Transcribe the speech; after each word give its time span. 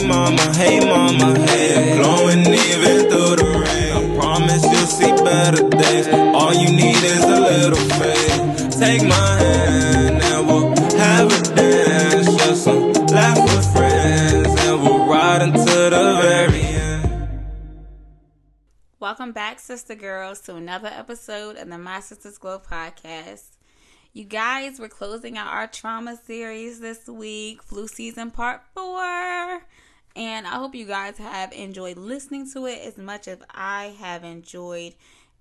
hey 0.00 0.08
mama, 0.08 0.54
hey 0.54 0.80
mama, 0.80 1.38
hey. 1.46 1.96
Glowing 1.96 2.40
even 2.40 3.10
through 3.10 3.36
the 3.36 3.44
rain. 3.44 3.92
I 3.96 4.16
promise 4.16 4.62
you'll 4.64 4.86
see 4.86 5.12
better 5.24 5.68
days. 5.68 6.08
All 6.08 6.54
you 6.54 6.70
need 6.72 6.96
is 6.96 7.24
a 7.24 7.40
little 7.40 7.88
faith. 7.98 8.78
Take 8.78 9.02
my 9.02 9.14
hand 9.14 10.22
and 10.22 10.46
we'll 10.46 10.70
have 10.98 11.26
a 11.26 11.54
dance. 11.54 12.26
Just 12.36 12.64
some 12.64 12.92
laugh 12.92 13.38
with 13.42 13.72
friends. 13.72 14.48
And 14.60 14.82
we'll 14.82 15.06
ride 15.06 15.42
until 15.42 15.90
the 15.90 16.18
very 16.22 16.60
end. 16.60 17.28
Welcome 18.98 19.32
back, 19.32 19.60
sister 19.60 19.94
girls, 19.94 20.40
to 20.42 20.56
another 20.56 20.88
episode 20.88 21.56
of 21.56 21.68
the 21.68 21.78
My 21.78 22.00
Sisters 22.00 22.38
Glow 22.38 22.58
podcast. 22.58 23.48
You 24.12 24.24
guys, 24.24 24.80
we're 24.80 24.88
closing 24.88 25.36
out 25.38 25.52
our 25.52 25.66
trauma 25.66 26.16
series 26.16 26.80
this 26.80 27.06
week, 27.06 27.62
flu 27.62 27.86
season 27.86 28.30
part 28.30 28.62
four. 28.74 29.62
And 30.16 30.46
I 30.46 30.56
hope 30.56 30.74
you 30.74 30.86
guys 30.86 31.18
have 31.18 31.52
enjoyed 31.52 31.96
listening 31.96 32.50
to 32.52 32.66
it 32.66 32.80
as 32.82 32.98
much 32.98 33.28
as 33.28 33.38
I 33.50 33.94
have 34.00 34.24
enjoyed 34.24 34.94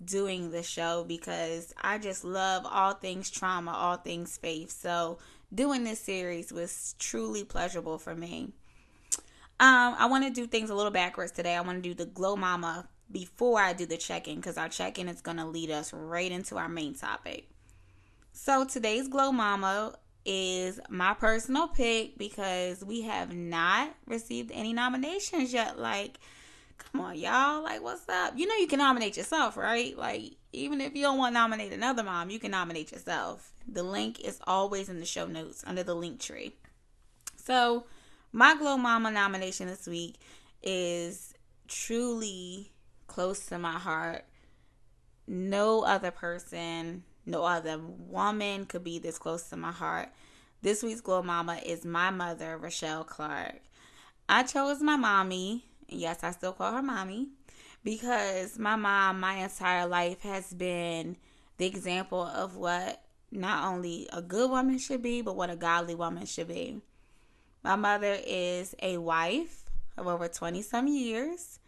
doing 0.03 0.51
the 0.51 0.63
show 0.63 1.03
because 1.07 1.73
I 1.81 1.97
just 1.97 2.23
love 2.23 2.65
all 2.69 2.93
things 2.93 3.29
trauma, 3.29 3.71
all 3.71 3.97
things 3.97 4.37
faith. 4.37 4.71
So 4.71 5.17
doing 5.53 5.83
this 5.83 5.99
series 5.99 6.53
was 6.53 6.95
truly 6.99 7.43
pleasurable 7.43 7.97
for 7.97 8.15
me. 8.15 8.53
Um, 9.61 9.95
I 9.97 10.05
want 10.05 10.23
to 10.23 10.29
do 10.29 10.47
things 10.47 10.69
a 10.69 10.75
little 10.75 10.91
backwards 10.91 11.31
today. 11.31 11.55
I 11.55 11.61
want 11.61 11.83
to 11.83 11.89
do 11.89 11.93
the 11.93 12.05
glow 12.05 12.37
mama 12.37 12.87
before 13.11 13.59
I 13.59 13.73
do 13.73 13.85
the 13.85 13.97
check-in 13.97 14.37
because 14.37 14.57
our 14.57 14.69
check-in 14.69 15.09
is 15.09 15.21
going 15.21 15.37
to 15.37 15.45
lead 15.45 15.71
us 15.71 15.91
right 15.91 16.31
into 16.31 16.57
our 16.57 16.69
main 16.69 16.93
topic. 16.93 17.49
So 18.31 18.63
today's 18.63 19.09
glow 19.09 19.33
mama 19.33 19.95
is 20.31 20.79
my 20.89 21.15
personal 21.15 21.67
pick 21.67 22.15
because 22.15 22.85
we 22.85 23.01
have 23.01 23.33
not 23.33 23.95
received 24.05 24.51
any 24.53 24.73
nominations 24.73 25.51
yet. 25.51 25.79
Like, 25.79 26.19
come 26.77 27.01
on, 27.01 27.17
y'all. 27.17 27.63
Like, 27.63 27.81
what's 27.81 28.07
up? 28.07 28.33
You 28.37 28.45
know, 28.45 28.53
you 28.57 28.67
can 28.67 28.77
nominate 28.77 29.17
yourself, 29.17 29.57
right? 29.57 29.97
Like, 29.97 30.35
even 30.53 30.81
if 30.81 30.93
you 30.95 31.01
don't 31.01 31.17
want 31.17 31.33
to 31.33 31.39
nominate 31.39 31.73
another 31.73 32.03
mom, 32.03 32.29
you 32.29 32.37
can 32.37 32.51
nominate 32.51 32.91
yourself. 32.91 33.53
The 33.67 33.81
link 33.81 34.19
is 34.19 34.39
always 34.45 34.87
in 34.87 34.99
the 34.99 35.05
show 35.05 35.25
notes 35.25 35.63
under 35.65 35.81
the 35.81 35.95
link 35.95 36.19
tree. 36.19 36.53
So, 37.35 37.85
my 38.31 38.55
Glow 38.55 38.77
Mama 38.77 39.09
nomination 39.09 39.65
this 39.65 39.87
week 39.87 40.17
is 40.61 41.33
truly 41.67 42.71
close 43.07 43.47
to 43.47 43.57
my 43.57 43.79
heart. 43.79 44.25
No 45.25 45.81
other 45.81 46.11
person, 46.11 47.03
no 47.29 47.45
other 47.45 47.77
woman 47.77 48.65
could 48.65 48.83
be 48.83 48.97
this 48.97 49.19
close 49.19 49.43
to 49.49 49.55
my 49.55 49.71
heart. 49.71 50.09
This 50.63 50.81
week's 50.81 50.99
Glow 50.99 51.21
Mama 51.21 51.59
is 51.63 51.85
my 51.85 52.09
mother, 52.09 52.57
Rochelle 52.57 53.03
Clark. 53.03 53.61
I 54.27 54.43
chose 54.43 54.81
my 54.81 54.95
mommy, 54.95 55.63
yes, 55.87 56.23
I 56.23 56.31
still 56.31 56.53
call 56.53 56.73
her 56.73 56.81
mommy, 56.81 57.29
because 57.83 58.57
my 58.57 58.75
mom, 58.75 59.19
my 59.19 59.35
entire 59.35 59.85
life, 59.85 60.21
has 60.23 60.51
been 60.53 61.17
the 61.57 61.67
example 61.67 62.23
of 62.23 62.55
what 62.55 63.03
not 63.31 63.71
only 63.71 64.09
a 64.11 64.23
good 64.23 64.49
woman 64.49 64.79
should 64.79 65.03
be, 65.03 65.21
but 65.21 65.35
what 65.35 65.51
a 65.51 65.55
godly 65.55 65.93
woman 65.93 66.25
should 66.25 66.47
be. 66.47 66.81
My 67.63 67.75
mother 67.75 68.17
is 68.25 68.73
a 68.81 68.97
wife 68.97 69.65
of 69.97 70.07
over 70.07 70.27
20 70.27 70.63
some 70.63 70.87
years. 70.87 71.59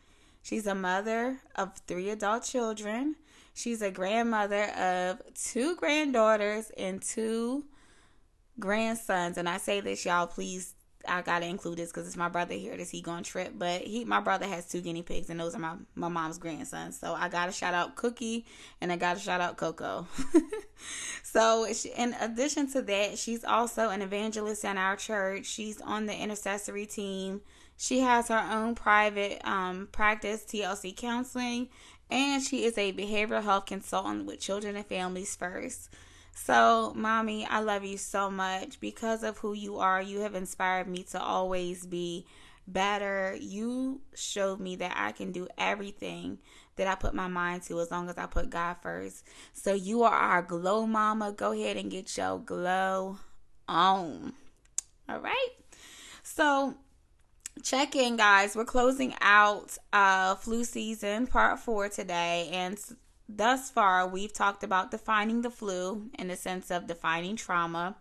She's 0.42 0.66
a 0.66 0.74
mother 0.74 1.38
of 1.56 1.78
three 1.88 2.10
adult 2.10 2.46
children. 2.46 3.16
She's 3.54 3.82
a 3.82 3.92
grandmother 3.92 4.66
of 4.72 5.22
two 5.36 5.76
granddaughters 5.76 6.72
and 6.78 7.02
two 7.02 7.66
grandsons. 8.60 9.38
And 9.38 9.50
I 9.50 9.58
say 9.58 9.82
this, 9.82 10.06
y'all, 10.06 10.28
please, 10.28 10.74
I 11.08 11.22
gotta 11.22 11.46
include 11.46 11.78
this 11.78 11.90
because 11.90 12.08
it's 12.08 12.18
my 12.18 12.30
brother 12.30 12.54
here 12.54 12.78
that 12.78 12.88
he 12.88 13.02
going 13.02 13.24
trip. 13.24 13.54
But 13.58 13.82
he, 13.82 14.06
my 14.06 14.20
brother 14.20 14.48
has 14.48 14.68
two 14.68 14.82
guinea 14.82 15.02
pigs, 15.02 15.30
and 15.30 15.40
those 15.40 15.56
are 15.56 15.60
my 15.60 15.76
my 15.96 16.08
mom's 16.08 16.38
grandsons. 16.38 17.00
So 17.00 17.14
I 17.14 17.30
gotta 17.30 17.52
shout 17.52 17.74
out 17.74 17.96
Cookie, 17.96 18.46
and 18.80 18.92
I 18.92 18.98
gotta 18.98 19.20
shout 19.20 19.42
out 19.42 19.58
Coco. 19.58 20.08
so 21.24 21.68
in 21.96 22.16
addition 22.20 22.72
to 22.72 22.82
that, 22.84 23.18
she's 23.18 23.44
also 23.44 23.90
an 23.90 24.02
evangelist 24.02 24.64
in 24.64 24.78
our 24.78 24.96
church. 24.96 25.46
She's 25.46 25.82
on 25.82 26.06
the 26.06 26.16
intercessory 26.16 26.86
team. 26.86 27.42
She 27.78 28.02
has 28.02 28.28
her 28.28 28.48
own 28.52 28.76
private 28.76 29.42
um, 29.44 29.88
practice, 29.92 30.44
TLC 30.44 30.96
Counseling, 30.96 31.70
and 32.12 32.44
she 32.44 32.66
is 32.66 32.78
a 32.78 32.92
behavioral 32.92 33.44
health 33.44 33.66
consultant 33.66 34.26
with 34.26 34.42
Children 34.42 34.76
and 34.76 34.86
Families 34.86 35.36
First. 35.36 35.90
So, 36.36 36.94
mommy, 36.96 37.46
I 37.46 37.62
love 37.62 37.84
you 37.84 37.98
so 37.98 38.30
much. 38.30 38.80
Because 38.80 39.24
of 39.24 39.38
who 39.38 39.54
you 39.54 39.78
are, 39.78 40.02
you 40.02 40.20
have 40.20 40.36
inspired 40.36 40.88
me 40.88 41.04
to 41.12 41.22
always 41.22 41.86
be 41.86 42.26
better. 42.68 43.38
You 43.40 44.02
showed 44.14 44.60
me 44.60 44.76
that 44.78 44.94
I 44.96 45.14
can 45.14 45.32
do 45.32 45.48
everything 45.58 46.40
that 46.76 46.88
I 46.88 46.96
put 46.96 47.14
my 47.14 47.28
mind 47.28 47.64
to 47.64 47.80
as 47.80 47.92
long 47.92 48.10
as 48.10 48.18
I 48.18 48.26
put 48.26 48.50
God 48.50 48.78
first. 48.82 49.26
So, 49.54 49.74
you 49.74 50.04
are 50.04 50.14
our 50.14 50.42
glow 50.42 50.86
mama. 50.86 51.32
Go 51.32 51.54
ahead 51.54 51.78
and 51.78 51.90
get 51.90 52.18
your 52.18 52.40
glow 52.40 53.20
on. 53.68 54.34
All 55.08 55.20
right. 55.20 55.50
So, 56.24 56.76
check 57.64 57.96
in 57.96 58.18
guys. 58.18 58.56
We're 58.56 58.66
closing 58.66 59.14
out 59.22 59.78
uh 59.94 60.36
flu 60.36 60.64
season 60.64 61.28
part 61.28 61.60
four 61.60 61.90
today 61.90 62.50
and 62.52 62.80
thus 63.30 63.70
far 63.70 64.08
we've 64.08 64.34
talked 64.34 64.64
about 64.64 64.92
defining 64.92 65.42
the 65.42 65.50
flu 65.50 66.10
in 66.18 66.28
the 66.28 66.36
sense 66.36 66.72
of 66.72 66.88
defining 66.88 67.36
trauma. 67.36 67.96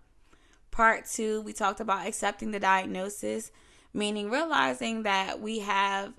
Part 0.71 1.07
two 1.07 1.43
we 1.43 1.53
talked 1.53 1.81
about 1.81 2.07
accepting 2.07 2.51
the 2.53 2.61
diagnosis 2.61 3.51
meaning 3.93 4.31
realizing 4.31 5.03
that 5.03 5.41
we 5.41 5.61
have 5.61 6.15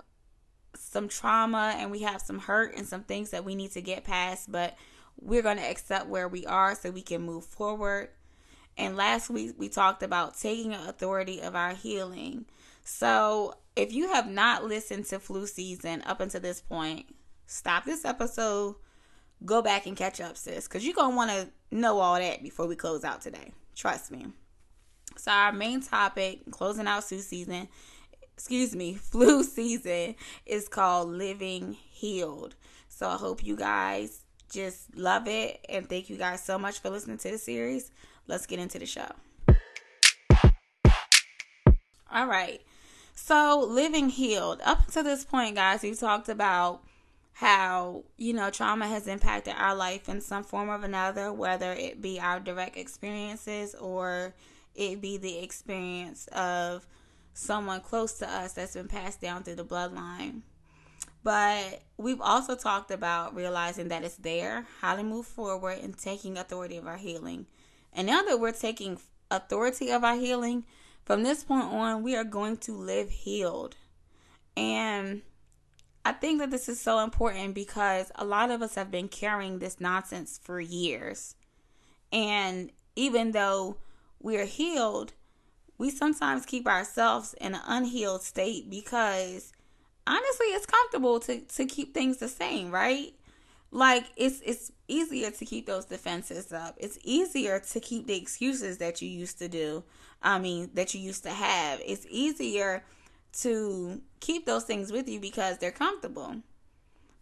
some 0.74 1.08
trauma 1.08 1.74
and 1.76 1.90
we 1.90 2.00
have 2.00 2.20
some 2.20 2.38
hurt 2.38 2.76
and 2.76 2.86
some 2.86 3.02
things 3.02 3.30
that 3.30 3.44
we 3.44 3.54
need 3.54 3.72
to 3.72 3.80
get 3.80 4.04
past 4.04 4.50
but 4.52 4.76
we're 5.20 5.42
going 5.42 5.58
to 5.58 5.70
accept 5.70 6.06
where 6.06 6.28
we 6.28 6.46
are 6.46 6.74
so 6.74 6.90
we 6.90 7.02
can 7.02 7.22
move 7.22 7.44
forward. 7.44 8.08
And 8.76 8.96
last 8.96 9.28
week 9.30 9.54
we 9.58 9.68
talked 9.68 10.02
about 10.02 10.38
taking 10.38 10.72
authority 10.72 11.40
of 11.40 11.54
our 11.54 11.74
healing 11.74 12.46
so, 12.84 13.54
if 13.76 13.92
you 13.92 14.08
have 14.08 14.28
not 14.28 14.64
listened 14.64 15.06
to 15.06 15.18
flu 15.18 15.46
season 15.46 16.02
up 16.04 16.20
until 16.20 16.40
this 16.40 16.60
point, 16.60 17.06
stop 17.46 17.84
this 17.84 18.04
episode, 18.04 18.76
go 19.44 19.62
back 19.62 19.86
and 19.86 19.96
catch 19.96 20.20
up, 20.20 20.36
sis, 20.36 20.66
because 20.66 20.84
you're 20.84 20.94
going 20.94 21.10
to 21.10 21.16
want 21.16 21.30
to 21.30 21.48
know 21.70 21.98
all 21.98 22.16
that 22.16 22.42
before 22.42 22.66
we 22.66 22.76
close 22.76 23.04
out 23.04 23.20
today. 23.20 23.52
Trust 23.76 24.10
me. 24.10 24.26
So, 25.16 25.30
our 25.30 25.52
main 25.52 25.80
topic, 25.80 26.50
closing 26.50 26.86
out 26.86 27.04
flu 27.04 27.18
season, 27.18 27.68
excuse 28.34 28.74
me, 28.74 28.94
flu 29.00 29.44
season, 29.44 30.16
is 30.44 30.68
called 30.68 31.08
Living 31.08 31.72
Healed. 31.72 32.56
So, 32.88 33.08
I 33.08 33.16
hope 33.16 33.44
you 33.44 33.56
guys 33.56 34.22
just 34.50 34.96
love 34.96 35.28
it. 35.28 35.64
And 35.68 35.88
thank 35.88 36.10
you 36.10 36.16
guys 36.16 36.42
so 36.42 36.58
much 36.58 36.80
for 36.80 36.90
listening 36.90 37.18
to 37.18 37.30
the 37.30 37.38
series. 37.38 37.90
Let's 38.26 38.46
get 38.46 38.58
into 38.58 38.78
the 38.78 38.86
show. 38.86 39.06
All 42.10 42.26
right. 42.26 42.60
So, 43.14 43.60
living 43.68 44.08
healed. 44.08 44.60
Up 44.64 44.86
to 44.92 45.02
this 45.02 45.24
point, 45.24 45.56
guys, 45.56 45.82
we've 45.82 45.98
talked 45.98 46.28
about 46.28 46.82
how, 47.34 48.04
you 48.16 48.32
know, 48.32 48.50
trauma 48.50 48.86
has 48.86 49.06
impacted 49.06 49.54
our 49.56 49.74
life 49.74 50.08
in 50.08 50.20
some 50.20 50.44
form 50.44 50.70
or 50.70 50.82
another, 50.84 51.32
whether 51.32 51.72
it 51.72 52.00
be 52.00 52.20
our 52.20 52.40
direct 52.40 52.76
experiences 52.76 53.74
or 53.74 54.34
it 54.74 55.00
be 55.00 55.16
the 55.16 55.38
experience 55.38 56.26
of 56.28 56.86
someone 57.34 57.80
close 57.80 58.14
to 58.14 58.28
us 58.28 58.52
that's 58.54 58.74
been 58.74 58.88
passed 58.88 59.20
down 59.20 59.42
through 59.42 59.56
the 59.56 59.64
bloodline. 59.64 60.42
But 61.24 61.82
we've 61.96 62.20
also 62.20 62.56
talked 62.56 62.90
about 62.90 63.34
realizing 63.34 63.88
that 63.88 64.04
it's 64.04 64.16
there, 64.16 64.66
how 64.80 64.96
to 64.96 65.02
move 65.02 65.26
forward, 65.26 65.78
and 65.82 65.96
taking 65.96 66.36
authority 66.36 66.76
of 66.76 66.86
our 66.86 66.96
healing. 66.96 67.46
And 67.92 68.06
now 68.06 68.22
that 68.22 68.40
we're 68.40 68.52
taking 68.52 68.98
authority 69.30 69.90
of 69.90 70.02
our 70.02 70.16
healing, 70.16 70.64
from 71.04 71.22
this 71.22 71.44
point 71.44 71.64
on, 71.64 72.02
we 72.02 72.16
are 72.16 72.24
going 72.24 72.56
to 72.58 72.72
live 72.72 73.10
healed. 73.10 73.76
And 74.56 75.22
I 76.04 76.12
think 76.12 76.40
that 76.40 76.50
this 76.50 76.68
is 76.68 76.80
so 76.80 77.00
important 77.00 77.54
because 77.54 78.12
a 78.14 78.24
lot 78.24 78.50
of 78.50 78.62
us 78.62 78.74
have 78.74 78.90
been 78.90 79.08
carrying 79.08 79.58
this 79.58 79.80
nonsense 79.80 80.38
for 80.42 80.60
years. 80.60 81.34
And 82.12 82.70
even 82.96 83.32
though 83.32 83.76
we're 84.20 84.46
healed, 84.46 85.14
we 85.78 85.90
sometimes 85.90 86.46
keep 86.46 86.66
ourselves 86.66 87.34
in 87.40 87.54
an 87.54 87.62
unhealed 87.66 88.22
state 88.22 88.68
because 88.70 89.52
honestly, 90.06 90.46
it's 90.46 90.66
comfortable 90.66 91.20
to, 91.20 91.40
to 91.40 91.64
keep 91.64 91.94
things 91.94 92.18
the 92.18 92.28
same, 92.28 92.70
right? 92.70 93.14
like 93.72 94.04
it's 94.16 94.40
it's 94.44 94.70
easier 94.92 95.30
to 95.30 95.44
keep 95.44 95.66
those 95.66 95.84
defenses 95.84 96.52
up. 96.52 96.74
It's 96.78 96.98
easier 97.02 97.58
to 97.58 97.80
keep 97.80 98.06
the 98.06 98.16
excuses 98.16 98.78
that 98.78 99.00
you 99.00 99.08
used 99.08 99.38
to 99.38 99.48
do. 99.48 99.84
I 100.22 100.38
mean, 100.38 100.70
that 100.74 100.94
you 100.94 101.00
used 101.00 101.24
to 101.24 101.30
have. 101.30 101.80
It's 101.84 102.06
easier 102.08 102.84
to 103.40 104.00
keep 104.20 104.46
those 104.46 104.64
things 104.64 104.92
with 104.92 105.08
you 105.08 105.18
because 105.18 105.58
they're 105.58 105.72
comfortable. 105.72 106.36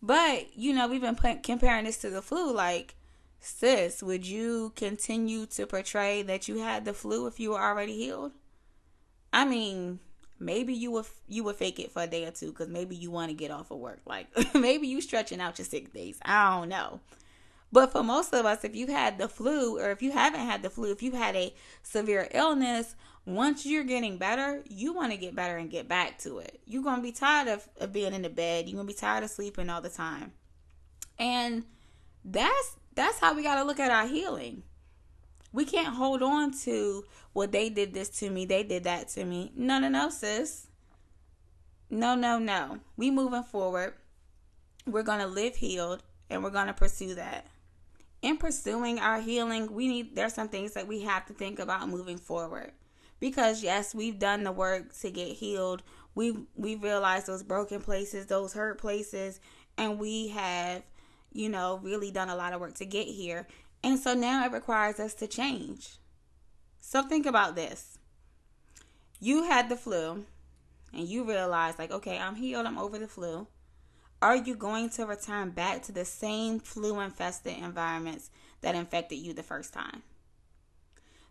But, 0.03 0.57
you 0.57 0.73
know, 0.73 0.89
we've 0.89 1.01
been 1.01 1.39
comparing 1.43 1.85
this 1.85 1.99
to 1.99 2.11
the 2.11 2.23
flu 2.23 2.53
like 2.53 2.95
sis, 3.41 4.03
would 4.03 4.27
you 4.27 4.73
continue 4.77 5.47
to 5.47 5.67
portray 5.67 6.23
that 6.23 6.49
you 6.49 6.59
had 6.59 6.85
the 6.85 6.93
flu 6.93 7.27
if 7.27 7.41
you 7.41 7.51
were 7.51 7.61
already 7.61 7.97
healed? 7.97 8.33
I 9.33 9.45
mean, 9.45 10.01
maybe 10.39 10.73
you 10.73 10.91
would 10.91 11.07
you 11.29 11.45
would 11.45 11.57
fake 11.57 11.79
it 11.79 11.93
for 11.93 12.03
a 12.03 12.07
day 12.07 12.25
or 12.25 12.31
two 12.31 12.49
because 12.49 12.69
maybe 12.69 12.97
you 12.97 13.11
want 13.11 13.31
to 13.31 13.35
get 13.35 13.51
off 13.51 13.71
of 13.71 13.79
work. 13.79 14.01
Like 14.07 14.27
maybe 14.55 14.89
you 14.89 15.01
stretching 15.01 15.41
out 15.41 15.59
your 15.59 15.67
sick 15.67 15.93
days. 15.93 16.19
I 16.23 16.59
don't 16.59 16.69
know. 16.69 17.01
But 17.73 17.93
for 17.93 18.03
most 18.03 18.35
of 18.35 18.47
us, 18.47 18.65
if 18.65 18.75
you 18.75 18.89
had 18.89 19.19
the 19.19 19.29
flu 19.29 19.79
or 19.79 19.91
if 19.91 20.03
you 20.03 20.11
haven't 20.11 20.41
had 20.41 20.63
the 20.63 20.71
flu, 20.71 20.91
if 20.91 21.03
you 21.03 21.13
had 21.13 21.37
a 21.37 21.55
severe 21.83 22.29
illness, 22.33 22.97
once 23.25 23.65
you're 23.65 23.85
getting 23.85 24.17
better, 24.19 24.65
you 24.69 24.93
want 24.93 25.13
to 25.13 25.19
get 25.19 25.37
better 25.37 25.57
and 25.57 25.71
get 25.71 25.89
back 25.89 26.19
to 26.19 26.39
it. 26.39 26.61
You're 26.67 26.83
going 26.83 26.97
to 26.97 27.03
be 27.03 27.13
tired 27.13 27.49
of, 27.49 27.69
of 27.79 27.93
being 27.93 28.13
in 28.13 28.23
the 28.23 28.31
bed. 28.31 28.67
You're 28.67 28.77
going 28.77 28.89
to 28.89 28.93
be 28.93 28.99
tired 28.99 29.23
of 29.23 29.31
sleeping 29.31 29.71
all 29.71 29.81
the 29.81 29.89
time. 29.89 30.33
And 31.19 31.65
that's 32.25 32.77
that's 32.95 33.21
how 33.21 33.35
we 33.35 33.43
got 33.43 33.57
to 33.57 33.65
look 33.65 33.79
at 33.79 33.91
our 33.91 34.07
healing. 34.07 34.63
We 35.53 35.65
can't 35.65 35.95
hold 35.95 36.23
on 36.23 36.53
to, 36.61 37.05
well, 37.35 37.49
they 37.49 37.69
did 37.71 37.95
this 37.95 38.09
to 38.21 38.31
me, 38.31 38.45
they 38.47 38.63
did 38.63 38.85
that 38.85 39.09
to 39.11 39.25
me. 39.25 39.53
No, 39.57 39.79
no, 39.79 39.89
no, 39.89 40.11
sis. 40.11 40.67
No, 41.89 42.15
no, 42.15 42.39
no. 42.39 42.81
We 42.97 43.11
moving 43.11 43.43
forward. 43.43 43.95
We're 44.87 45.03
going 45.03 45.21
to 45.21 45.27
live 45.27 45.57
healed 45.57 46.03
and 46.29 46.43
we're 46.43 46.51
going 46.51 46.69
to 46.69 46.73
pursue 46.73 47.15
that. 47.17 47.47
In 48.23 48.37
pursuing 48.37 48.99
our 48.99 49.21
healing, 49.21 49.73
we 49.73 49.89
need 49.89 50.15
there's 50.15 50.35
some 50.35 50.49
things 50.49 50.73
that 50.73 50.87
we 50.87 51.03
have 51.03 51.27
to 51.27 51.33
think 51.33 51.59
about 51.59 51.89
moving 51.89 52.19
forward. 52.19 52.73
Because 53.19 53.63
yes, 53.63 53.95
we've 53.95 54.19
done 54.19 54.45
the 54.45 54.53
work 54.53 54.95
to 55.01 55.11
get 55.11 55.37
healed. 55.37 55.83
We've 56.15 56.41
we've 56.57 56.83
realized 56.83 57.27
those 57.27 57.43
broken 57.43 57.81
places, 57.81 58.27
those 58.27 58.53
hurt 58.53 58.79
places, 58.79 59.41
and 59.77 59.99
we 59.99 60.29
have, 60.29 60.83
you 61.33 61.49
know, 61.49 61.81
really 61.83 62.11
done 62.11 62.29
a 62.29 62.37
lot 62.37 62.53
of 62.53 62.61
work 62.61 62.75
to 62.77 62.85
get 62.85 63.07
here. 63.07 63.47
And 63.83 63.99
so 63.99 64.15
now 64.15 64.45
it 64.45 64.53
requires 64.53 65.01
us 65.01 65.15
to 65.15 65.27
change. 65.27 65.99
So 66.81 67.03
think 67.03 67.25
about 67.27 67.55
this. 67.55 67.99
You 69.21 69.45
had 69.45 69.69
the 69.69 69.77
flu 69.77 70.25
and 70.93 71.09
you 71.09 71.25
realize, 71.25 71.79
like, 71.79 71.91
okay, 71.91 72.19
I'm 72.19 72.35
healed, 72.35 72.67
I'm 72.67 72.79
over 72.79 72.99
the 72.99 73.07
flu. 73.07 73.47
Are 74.23 74.37
you 74.37 74.55
going 74.55 74.91
to 74.91 75.07
return 75.07 75.51
back 75.51 75.83
to 75.85 75.93
the 75.93 76.05
same 76.05 76.61
flu 76.61 77.01
infested 77.01 77.57
environments 77.59 78.31
that 78.61 78.75
infected 78.75 79.19
you 79.19 79.33
the 79.33 79.43
first 79.43 79.73
time? 79.73 80.03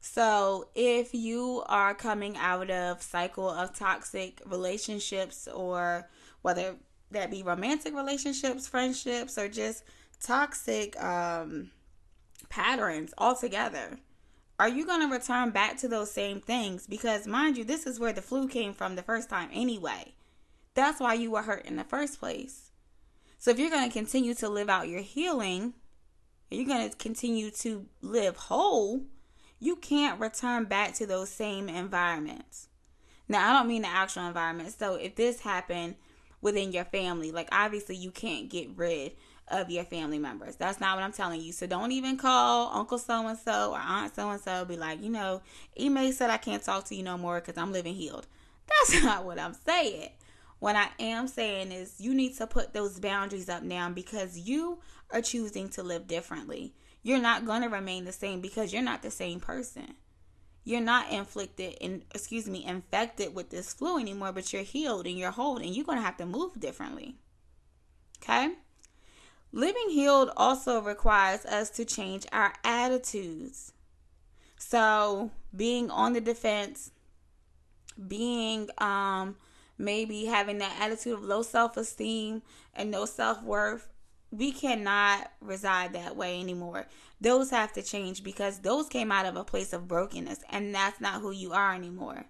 So, 0.02 0.70
if 0.76 1.14
you 1.14 1.64
are 1.68 1.94
coming 1.94 2.38
out 2.38 2.72
of 2.72 3.02
cycle 3.02 3.50
of 3.50 3.76
toxic 3.76 4.42
relationships 4.46 5.48
or 5.48 6.08
whether 6.42 6.78
that 7.12 7.30
be 7.30 7.44
romantic 7.44 7.94
relationships, 7.94 8.68
friendships 8.68 9.38
or 9.38 9.50
just 9.50 9.84
toxic 10.22 11.02
um 11.02 11.72
patterns 12.50 13.14
altogether. 13.18 14.00
Are 14.60 14.68
you 14.68 14.86
going 14.86 15.08
to 15.08 15.16
return 15.16 15.52
back 15.52 15.78
to 15.78 15.88
those 15.88 16.12
same 16.12 16.42
things? 16.42 16.86
Because, 16.86 17.26
mind 17.26 17.58
you, 17.58 17.64
this 17.64 17.86
is 17.86 18.00
where 18.00 18.12
the 18.12 18.22
flu 18.22 18.48
came 18.48 18.74
from 18.74 18.96
the 18.96 19.04
first 19.04 19.30
time 19.30 19.50
anyway. 19.54 20.14
That's 20.74 21.00
why 21.00 21.14
you 21.14 21.32
were 21.32 21.44
hurt 21.44 21.66
in 21.66 21.78
the 21.78 21.84
first 21.84 22.20
place. 22.20 22.69
So, 23.40 23.52
if 23.52 23.58
you're 23.58 23.72
going 23.72 23.88
to 23.88 23.94
continue 23.94 24.34
to 24.36 24.50
live 24.50 24.70
out 24.70 24.88
your 24.90 25.02
healing, 25.02 25.74
you're 26.52 26.68
going 26.68 26.90
to 26.90 26.96
continue 26.98 27.50
to 27.52 27.86
live 28.02 28.36
whole, 28.36 29.04
you 29.60 29.76
can't 29.76 30.20
return 30.20 30.66
back 30.66 30.94
to 30.96 31.06
those 31.06 31.30
same 31.30 31.70
environments. 31.70 32.68
Now, 33.28 33.50
I 33.50 33.54
don't 33.58 33.68
mean 33.68 33.84
the 33.84 33.88
actual 33.88 34.28
environment. 34.28 34.74
So, 34.78 34.96
if 34.96 35.16
this 35.16 35.40
happened 35.40 35.96
within 36.42 36.72
your 36.72 36.86
family, 36.86 37.32
like 37.32 37.50
obviously 37.52 37.96
you 37.96 38.12
can't 38.12 38.50
get 38.50 38.70
rid 38.76 39.14
of 39.48 39.70
your 39.70 39.84
family 39.84 40.20
members. 40.20 40.56
That's 40.56 40.80
not 40.80 40.96
what 40.96 41.04
I'm 41.04 41.12
telling 41.12 41.42
you. 41.42 41.52
So 41.52 41.68
don't 41.68 41.92
even 41.92 42.18
call 42.18 42.72
Uncle 42.74 42.98
so 42.98 43.28
and 43.28 43.38
so 43.38 43.72
or 43.72 43.80
Aunt 43.80 44.16
so 44.16 44.30
and 44.30 44.40
so. 44.40 44.66
Be 44.66 44.78
like, 44.78 45.02
you 45.02 45.10
know, 45.10 45.42
Ime 45.80 46.12
said 46.12 46.30
I 46.30 46.38
can't 46.38 46.64
talk 46.64 46.86
to 46.86 46.96
you 46.96 47.04
no 47.04 47.18
more 47.18 47.40
because 47.40 47.58
I'm 47.58 47.72
living 47.72 47.96
healed. 47.96 48.28
That's 48.68 49.04
not 49.04 49.26
what 49.26 49.40
I'm 49.40 49.54
saying. 49.54 50.10
What 50.60 50.76
I 50.76 50.90
am 51.00 51.28
saying 51.28 51.72
is 51.72 51.96
you 52.00 52.14
need 52.14 52.38
to 52.38 52.48
put 52.48 52.74
those 52.74 53.00
boundaries 53.00 53.50
up 53.50 53.64
now 53.64 53.90
because 53.90 54.38
you 54.38 54.80
are 55.12 55.22
choosing 55.22 55.70
to 55.70 55.84
live 55.84 56.08
differently. 56.08 56.74
You're 57.02 57.20
not 57.20 57.46
going 57.46 57.62
to 57.62 57.70
remain 57.70 58.04
the 58.06 58.12
same 58.12 58.42
because 58.42 58.74
you're 58.74 58.82
not 58.82 59.02
the 59.02 59.12
same 59.12 59.40
person. 59.40 59.96
You're 60.66 60.82
not 60.82 61.12
inflicted 61.12 61.78
and 61.80 62.04
excuse 62.14 62.48
me, 62.48 62.66
infected 62.66 63.34
with 63.34 63.50
this 63.50 63.74
flu 63.74 63.98
anymore, 63.98 64.34
but 64.34 64.52
you're 64.52 64.64
healed 64.64 65.08
and 65.08 65.18
you're 65.18 65.32
whole 65.32 65.58
and 65.58 65.74
you're 65.74 65.86
going 65.86 65.98
to 65.98 66.04
have 66.04 66.18
to 66.18 66.26
move 66.26 66.60
differently. 66.60 67.16
Okay? 68.22 68.54
Living 69.52 69.90
healed 69.90 70.30
also 70.36 70.82
requires 70.82 71.46
us 71.46 71.70
to 71.72 71.86
change 71.86 72.28
our 72.34 72.54
attitudes. 72.64 73.72
So, 74.58 75.32
being 75.56 75.90
on 75.90 76.14
the 76.14 76.22
defense, 76.22 76.92
being 78.08 78.70
um 78.78 79.38
maybe 79.80 80.26
having 80.26 80.60
that 80.60 80.78
attitude 80.80 81.14
of 81.14 81.24
low 81.24 81.42
self-esteem 81.42 82.44
and 82.76 82.92
no 82.92 83.06
self-worth, 83.06 83.88
we 84.32 84.52
cannot 84.52 85.32
reside 85.42 85.94
that 85.94 86.16
way 86.16 86.40
anymore. 86.40 86.86
Those 87.20 87.50
have 87.50 87.74
to 87.74 87.82
change 87.82 88.24
because 88.24 88.60
those 88.60 88.88
came 88.88 89.12
out 89.12 89.26
of 89.26 89.36
a 89.36 89.44
place 89.44 89.74
of 89.74 89.88
brokenness 89.88 90.42
and 90.52 90.76
that's 90.76 91.02
not 91.02 91.22
who 91.22 91.32
you 91.32 91.54
are 91.54 91.74
anymore. 91.74 92.26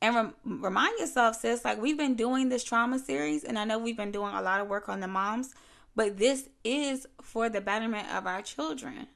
And 0.00 0.16
rem- 0.16 0.34
remind 0.44 0.98
yourself, 0.98 1.36
sis, 1.36 1.64
like 1.64 1.80
we've 1.80 1.96
been 1.96 2.16
doing 2.16 2.48
this 2.48 2.64
trauma 2.64 2.98
series 2.98 3.44
and 3.44 3.56
I 3.56 3.64
know 3.64 3.78
we've 3.78 3.96
been 3.96 4.10
doing 4.10 4.34
a 4.34 4.42
lot 4.42 4.60
of 4.60 4.66
work 4.66 4.88
on 4.88 4.98
the 4.98 5.06
moms 5.06 5.54
but 5.94 6.18
this 6.18 6.48
is 6.64 7.06
for 7.20 7.48
the 7.48 7.60
betterment 7.60 8.08
of 8.14 8.26
our 8.26 8.42
children. 8.42 9.08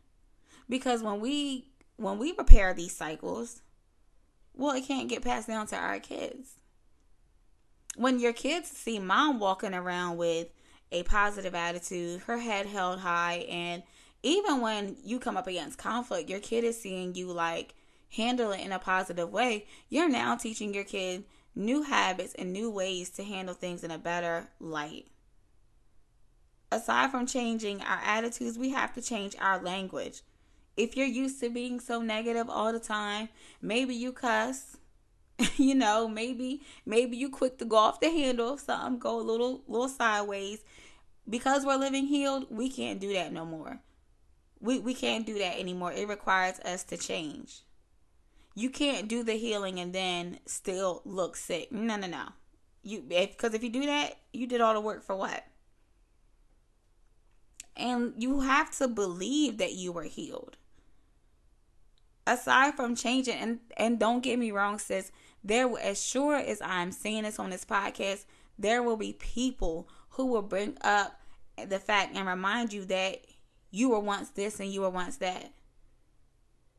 Because 0.69 1.03
when 1.03 1.21
we 1.21 1.69
when 1.97 2.19
we 2.19 2.35
repair 2.37 2.75
these 2.75 2.95
cycles, 2.95 3.63
well, 4.55 4.77
it 4.77 4.87
can't 4.87 5.09
get 5.09 5.23
passed 5.23 5.49
down 5.49 5.67
to 5.69 5.77
our 5.77 5.99
kids. 5.99 6.57
When 7.97 8.21
your 8.21 8.33
kids 8.33 8.71
see 8.71 8.99
mom 8.99 9.41
walking 9.41 9.75
around 9.75 10.17
with 10.17 10.49
a 10.93 11.03
positive 11.03 11.55
attitude, 11.55 12.21
her 12.23 12.39
head 12.39 12.67
held 12.67 13.01
high, 13.01 13.47
and 13.49 13.83
even 14.23 14.61
when 14.61 14.97
you 15.03 15.19
come 15.19 15.37
up 15.37 15.47
against 15.47 15.79
conflict, 15.79 16.31
your 16.31 16.41
kid 16.41 16.63
is 16.63 16.81
seeing 16.81 17.15
you 17.15 17.33
like 17.33 17.75
handle 18.11 18.53
it 18.53 18.61
in 18.61 18.71
a 18.71 18.79
positive 18.79 19.31
way. 19.33 19.67
You're 19.89 20.09
now 20.09 20.37
teaching 20.37 20.73
your 20.73 20.85
kid 20.85 21.25
new 21.55 21.83
habits 21.83 22.35
and 22.35 22.53
new 22.53 22.71
ways 22.71 23.11
to 23.11 23.25
handle 23.25 23.55
things 23.55 23.83
in 23.83 23.91
a 23.91 23.99
better 23.99 24.49
light 24.61 25.07
aside 26.71 27.11
from 27.11 27.27
changing 27.27 27.81
our 27.83 28.01
attitudes, 28.05 28.59
we 28.59 28.71
have 28.71 28.95
to 28.95 29.03
change 29.03 29.35
our 29.41 29.61
language. 29.61 30.23
If 30.77 30.97
you're 30.97 31.07
used 31.07 31.41
to 31.41 31.49
being 31.49 31.81
so 31.81 32.03
negative 32.03 32.51
all 32.51 32.73
the 32.73 32.81
time, 32.81 33.29
maybe 33.63 33.95
you 33.95 34.13
cuss. 34.13 34.77
you 35.57 35.75
know, 35.75 36.09
maybe 36.09 36.63
maybe 36.85 37.17
you 37.17 37.29
quick 37.29 37.59
to 37.59 37.65
go 37.65 37.77
off 37.77 38.01
the 38.01 38.11
handle 38.11 38.57
something 38.57 38.99
go 38.99 39.19
a 39.19 39.23
little 39.23 39.63
little 39.69 39.89
sideways. 39.89 40.65
Because 41.29 41.67
we're 41.67 41.77
living 41.77 42.07
healed, 42.07 42.47
we 42.51 42.71
can't 42.71 43.01
do 43.01 43.13
that 43.15 43.33
no 43.33 43.45
more. 43.45 43.81
We 44.61 44.79
we 44.79 44.95
can't 44.95 45.27
do 45.27 45.39
that 45.39 45.59
anymore. 45.59 45.93
It 45.93 46.09
requires 46.09 46.59
us 46.61 46.85
to 46.85 46.97
change. 46.97 47.63
You 48.55 48.71
can't 48.71 49.09
do 49.09 49.23
the 49.23 49.35
healing 49.35 49.79
and 49.81 49.93
then 49.93 50.39
still 50.47 51.03
look 51.05 51.37
sick. 51.37 51.71
No, 51.71 51.97
no, 51.97 52.07
no. 52.07 52.29
You 52.83 53.03
because 53.03 53.53
if, 53.53 53.57
if 53.57 53.65
you 53.65 53.71
do 53.71 53.87
that, 53.87 54.15
you 54.33 54.47
did 54.47 54.61
all 54.61 54.75
the 54.75 54.81
work 54.81 55.03
for 55.03 55.17
what? 55.17 55.45
And 57.77 58.15
you 58.17 58.41
have 58.41 58.75
to 58.79 58.89
believe 58.89 59.59
that 59.59 59.75
you 59.75 59.93
were 59.93 60.05
healed. 60.05 60.57
Aside 62.27 62.75
from 62.75 62.97
changing, 62.97 63.35
and, 63.35 63.61
and 63.77 64.01
don't 64.01 64.23
get 64.23 64.39
me 64.39 64.51
wrong, 64.51 64.79
sis, 64.79 65.13
there 65.47 65.71
as 65.79 66.03
sure 66.03 66.37
as 66.37 66.61
I'm 66.61 66.93
saying 66.93 67.23
this 67.23 67.39
on 67.39 67.51
this 67.51 67.65
podcast, 67.65 68.25
there 68.59 68.83
will 68.83 68.97
be 68.97 69.13
people 69.13 69.89
who 70.11 70.27
will 70.27 70.43
bring 70.43 70.77
up 70.81 71.21
the 71.57 71.79
fact 71.79 72.17
and 72.17 72.27
remind 72.27 72.73
you 72.73 72.85
that 72.87 73.25
you 73.71 73.91
were 73.91 74.01
once 74.01 74.31
this 74.31 74.61
and 74.61 74.73
you 74.73 74.81
were 74.83 74.91
once 74.91 75.17
that. 75.19 75.53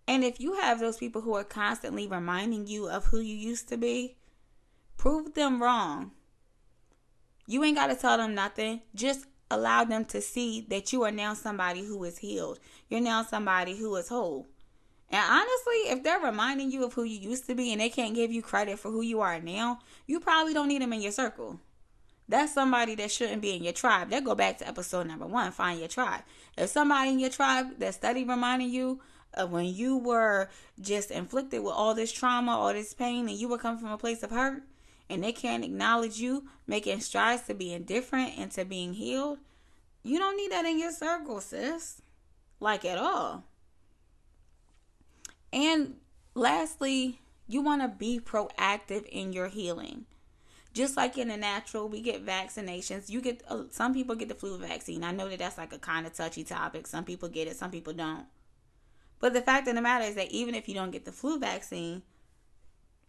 And 0.07 0.23
if 0.23 0.39
you 0.39 0.53
have 0.55 0.79
those 0.79 0.97
people 0.97 1.21
who 1.21 1.35
are 1.35 1.43
constantly 1.43 2.07
reminding 2.07 2.67
you 2.67 2.89
of 2.89 3.05
who 3.05 3.19
you 3.19 3.35
used 3.35 3.67
to 3.69 3.77
be, 3.77 4.15
prove 4.95 5.33
them 5.33 5.61
wrong. 5.61 6.11
You 7.45 7.63
ain't 7.63 7.77
got 7.77 7.87
to 7.87 7.95
tell 7.95 8.17
them 8.17 8.35
nothing. 8.35 8.81
Just 8.95 9.25
allow 9.49 9.83
them 9.83 10.05
to 10.05 10.21
see 10.21 10.65
that 10.69 10.91
you 10.91 11.03
are 11.03 11.11
now 11.11 11.33
somebody 11.33 11.85
who 11.85 12.03
is 12.03 12.17
healed. 12.17 12.59
You're 12.89 13.01
now 13.01 13.23
somebody 13.23 13.77
who 13.77 13.95
is 13.95 14.09
whole. 14.09 14.47
And 15.09 15.23
honestly, 15.25 15.91
if 15.91 16.03
they're 16.03 16.19
reminding 16.19 16.71
you 16.71 16.83
of 16.83 16.93
who 16.93 17.03
you 17.03 17.17
used 17.17 17.47
to 17.47 17.55
be 17.55 17.71
and 17.71 17.79
they 17.79 17.89
can't 17.89 18.15
give 18.15 18.31
you 18.31 18.41
credit 18.41 18.77
for 18.77 18.91
who 18.91 19.01
you 19.01 19.21
are 19.21 19.39
now, 19.39 19.79
you 20.05 20.19
probably 20.19 20.53
don't 20.53 20.67
need 20.67 20.81
them 20.81 20.93
in 20.93 21.01
your 21.01 21.13
circle. 21.13 21.59
That's 22.29 22.53
somebody 22.53 22.95
that 22.95 23.11
shouldn't 23.11 23.41
be 23.41 23.55
in 23.55 23.63
your 23.63 23.73
tribe. 23.73 24.09
That 24.09 24.25
go 24.25 24.35
back 24.35 24.57
to 24.57 24.67
episode 24.67 25.07
number 25.07 25.25
one. 25.25 25.51
Find 25.53 25.79
your 25.79 25.87
tribe. 25.87 26.23
If 26.57 26.69
somebody 26.69 27.11
in 27.11 27.19
your 27.19 27.29
tribe 27.29 27.79
that 27.79 27.93
study 27.93 28.25
reminding 28.25 28.69
you 28.69 28.99
of 29.33 29.51
when 29.51 29.65
you 29.65 29.97
were 29.97 30.49
just 30.81 31.09
inflicted 31.09 31.63
with 31.63 31.73
all 31.73 31.93
this 31.93 32.11
trauma, 32.11 32.51
all 32.51 32.73
this 32.73 32.93
pain, 32.93 33.29
and 33.29 33.37
you 33.37 33.47
were 33.47 33.57
coming 33.57 33.79
from 33.79 33.91
a 33.91 33.97
place 33.97 34.23
of 34.23 34.31
hurt, 34.31 34.63
and 35.09 35.23
they 35.23 35.31
can't 35.31 35.63
acknowledge 35.63 36.19
you 36.19 36.45
making 36.65 36.99
strides 36.99 37.43
to 37.43 37.53
being 37.53 37.83
different 37.83 38.37
and 38.37 38.51
to 38.51 38.65
being 38.65 38.93
healed, 38.93 39.39
you 40.03 40.19
don't 40.19 40.35
need 40.35 40.51
that 40.51 40.65
in 40.65 40.79
your 40.79 40.91
circle, 40.91 41.39
sis. 41.39 42.01
Like 42.59 42.83
at 42.83 42.97
all. 42.97 43.45
And 45.51 45.95
lastly, 46.35 47.21
you 47.47 47.61
want 47.61 47.81
to 47.81 47.87
be 47.87 48.19
proactive 48.19 49.05
in 49.05 49.33
your 49.33 49.47
healing. 49.47 50.05
Just 50.73 50.95
like 50.95 51.17
in 51.17 51.29
the 51.29 51.37
natural, 51.37 51.89
we 51.89 52.01
get 52.01 52.25
vaccinations. 52.25 53.09
You 53.09 53.21
get 53.21 53.41
uh, 53.47 53.63
some 53.71 53.93
people 53.93 54.15
get 54.15 54.27
the 54.27 54.35
flu 54.35 54.57
vaccine. 54.57 55.03
I 55.03 55.11
know 55.11 55.27
that 55.27 55.39
that's 55.39 55.57
like 55.57 55.73
a 55.73 55.79
kind 55.79 56.05
of 56.05 56.13
touchy 56.13 56.43
topic. 56.43 56.85
Some 56.85 57.03
people 57.03 57.29
get 57.29 57.47
it, 57.47 57.55
some 57.55 57.71
people 57.71 57.93
don't. 57.93 58.25
But 59.19 59.33
the 59.33 59.41
fact 59.41 59.67
of 59.67 59.75
the 59.75 59.81
matter 59.81 60.05
is 60.05 60.15
that 60.15 60.31
even 60.31 60.53
if 60.53 60.69
you 60.69 60.75
don't 60.75 60.91
get 60.91 61.05
the 61.05 61.11
flu 61.11 61.39
vaccine, 61.39 62.03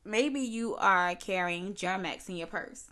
maybe 0.04 0.40
you 0.40 0.76
are 0.76 1.14
carrying 1.14 1.74
Germ-X 1.74 2.30
in 2.30 2.36
your 2.36 2.46
purse. 2.46 2.86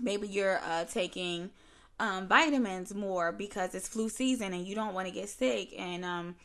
Maybe 0.00 0.28
you're 0.28 0.60
uh, 0.64 0.84
taking 0.84 1.50
um, 1.98 2.28
vitamins 2.28 2.94
more 2.94 3.32
because 3.32 3.74
it's 3.74 3.88
flu 3.88 4.08
season 4.08 4.52
and 4.52 4.64
you 4.64 4.76
don't 4.76 4.94
want 4.94 5.08
to 5.08 5.12
get 5.12 5.28
sick. 5.28 5.74
And 5.76 6.04
um, 6.04 6.36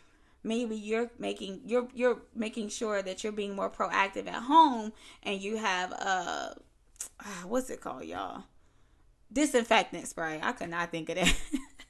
maybe 0.44 0.76
you're 0.76 1.10
making 1.18 1.62
you're 1.66 1.88
you're 1.94 2.22
making 2.36 2.70
sure 2.70 3.02
that 3.02 3.24
you're 3.24 3.34
being 3.34 3.56
more 3.56 3.70
proactive 3.70 4.28
at 4.28 4.44
home 4.44 4.94
and 5.24 5.42
you 5.42 5.58
have 5.58 5.92
a 5.92 6.56
uh, 7.20 7.26
what's 7.46 7.70
it 7.70 7.82
called, 7.82 8.06
y'all? 8.06 8.44
Disinfectant 9.32 10.08
spray. 10.08 10.40
I 10.42 10.52
could 10.52 10.70
not 10.70 10.92
think 10.92 11.10
of 11.10 11.16
that. 11.16 11.36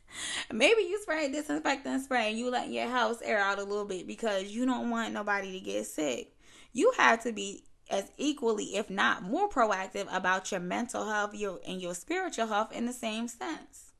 Maybe 0.51 0.83
you 0.83 1.01
spray 1.01 1.31
disinfectant 1.31 2.03
spray 2.03 2.29
and 2.29 2.38
you 2.38 2.50
let 2.50 2.69
your 2.69 2.88
house 2.88 3.22
air 3.24 3.39
out 3.39 3.60
a 3.60 3.63
little 3.63 3.86
bit 3.86 4.05
because 4.05 4.43
you 4.43 4.65
don't 4.65 4.89
want 4.89 5.13
nobody 5.13 5.51
to 5.51 5.60
get 5.60 5.86
sick. 5.86 6.36
You 6.72 6.93
have 6.98 7.24
to 7.24 7.31
be 7.31 7.63
as 7.89 8.12
equally, 8.17 8.75
if 8.75 8.89
not 8.89 9.24
more 9.24 9.50
proactive 9.50 10.07
about 10.15 10.51
your 10.51 10.62
mental 10.62 11.10
health 11.10 11.33
your, 11.33 11.60
and 11.67 11.81
your 11.81 11.95
spiritual 11.95 12.48
health 12.48 12.72
in 12.72 12.86
the 12.86 12.93
same 12.93 13.27
sense. 13.27 13.92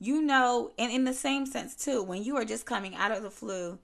You 0.00 0.22
know, 0.22 0.70
and 0.78 0.92
in 0.92 1.04
the 1.04 1.14
same 1.14 1.44
sense 1.44 1.74
too, 1.74 2.02
when 2.02 2.22
you 2.22 2.36
are 2.36 2.44
just 2.44 2.66
coming 2.66 2.94
out 2.94 3.10
of 3.10 3.22
the 3.22 3.30
flu, 3.30 3.78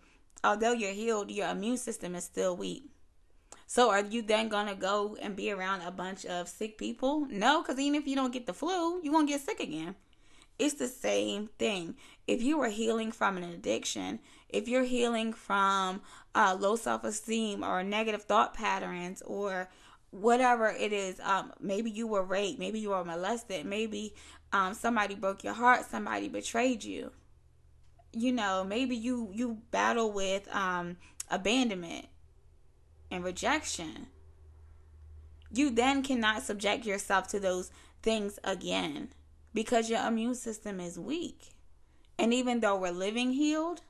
although 0.44 0.72
you're 0.72 0.92
healed, 0.92 1.30
your 1.30 1.48
immune 1.48 1.76
system 1.76 2.14
is 2.14 2.24
still 2.24 2.56
weak. 2.56 2.84
So 3.66 3.90
are 3.90 4.04
you 4.04 4.22
then 4.22 4.48
gonna 4.48 4.76
go 4.76 5.16
and 5.20 5.34
be 5.34 5.50
around 5.50 5.82
a 5.82 5.90
bunch 5.90 6.24
of 6.24 6.48
sick 6.48 6.78
people? 6.78 7.26
No, 7.28 7.62
because 7.62 7.80
even 7.80 8.00
if 8.00 8.06
you 8.06 8.14
don't 8.14 8.32
get 8.32 8.46
the 8.46 8.52
flu, 8.52 9.02
you 9.02 9.10
won't 9.10 9.28
get 9.28 9.40
sick 9.40 9.58
again. 9.58 9.96
It's 10.58 10.74
the 10.74 10.86
same 10.86 11.48
thing. 11.58 11.96
If 12.28 12.42
you 12.42 12.60
are 12.60 12.68
healing 12.68 13.10
from 13.10 13.36
an 13.36 13.42
addiction, 13.42 14.20
if 14.48 14.68
you're 14.68 14.84
healing 14.84 15.32
from 15.32 16.00
uh, 16.34 16.56
low 16.58 16.76
self 16.76 17.02
esteem 17.02 17.64
or 17.64 17.82
negative 17.82 18.22
thought 18.22 18.54
patterns 18.54 19.22
or 19.26 19.68
whatever 20.10 20.68
it 20.68 20.92
is, 20.92 21.18
um, 21.20 21.52
maybe 21.60 21.90
you 21.90 22.06
were 22.06 22.22
raped, 22.22 22.60
maybe 22.60 22.78
you 22.78 22.90
were 22.90 23.04
molested, 23.04 23.66
maybe 23.66 24.14
um, 24.54 24.72
somebody 24.72 25.16
broke 25.16 25.42
your 25.42 25.52
heart, 25.52 25.84
somebody 25.84 26.28
betrayed 26.28 26.84
you. 26.84 27.10
You 28.12 28.32
know, 28.32 28.62
maybe 28.62 28.94
you 28.94 29.30
you 29.34 29.58
battle 29.72 30.12
with 30.12 30.46
um, 30.54 30.96
abandonment 31.28 32.06
and 33.10 33.24
rejection. 33.24 34.06
You 35.52 35.70
then 35.70 36.04
cannot 36.04 36.44
subject 36.44 36.86
yourself 36.86 37.26
to 37.28 37.40
those 37.40 37.72
things 38.00 38.38
again 38.44 39.08
because 39.52 39.90
your 39.90 40.06
immune 40.06 40.36
system 40.36 40.78
is 40.78 41.00
weak. 41.00 41.54
And 42.16 42.32
even 42.32 42.60
though 42.60 42.76
we're 42.76 42.92
living 42.92 43.32
healed, 43.32 43.80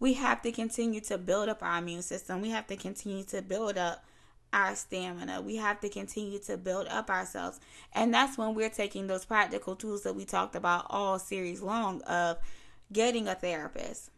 we 0.00 0.14
have 0.14 0.40
to 0.40 0.52
continue 0.52 1.02
to 1.02 1.18
build 1.18 1.50
up 1.50 1.62
our 1.62 1.78
immune 1.78 2.02
system. 2.02 2.40
We 2.40 2.48
have 2.48 2.66
to 2.68 2.76
continue 2.76 3.24
to 3.24 3.42
build 3.42 3.76
up 3.76 4.02
our 4.52 4.74
stamina. 4.74 5.40
We 5.42 5.56
have 5.56 5.80
to 5.80 5.88
continue 5.88 6.38
to 6.40 6.56
build 6.56 6.86
up 6.88 7.10
ourselves. 7.10 7.60
And 7.92 8.12
that's 8.14 8.38
when 8.38 8.54
we're 8.54 8.70
taking 8.70 9.06
those 9.06 9.24
practical 9.24 9.76
tools 9.76 10.02
that 10.02 10.14
we 10.16 10.24
talked 10.24 10.56
about 10.56 10.86
all 10.90 11.18
series 11.18 11.62
long 11.62 12.02
of 12.02 12.38
getting 12.92 13.28
a 13.28 13.34
therapist, 13.34 14.10